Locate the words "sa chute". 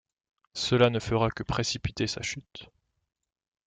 2.07-2.71